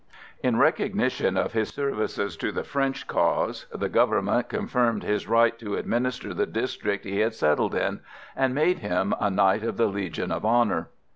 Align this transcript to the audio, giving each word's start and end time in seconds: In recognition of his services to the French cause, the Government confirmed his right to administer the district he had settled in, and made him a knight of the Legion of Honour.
In 0.41 0.57
recognition 0.57 1.37
of 1.37 1.53
his 1.53 1.69
services 1.69 2.35
to 2.37 2.51
the 2.51 2.63
French 2.63 3.05
cause, 3.05 3.67
the 3.71 3.87
Government 3.87 4.49
confirmed 4.49 5.03
his 5.03 5.27
right 5.27 5.55
to 5.59 5.75
administer 5.75 6.33
the 6.33 6.47
district 6.47 7.05
he 7.05 7.19
had 7.19 7.35
settled 7.35 7.75
in, 7.75 7.99
and 8.35 8.55
made 8.55 8.79
him 8.79 9.13
a 9.19 9.29
knight 9.29 9.61
of 9.63 9.77
the 9.77 9.85
Legion 9.85 10.31
of 10.31 10.43
Honour. 10.43 10.89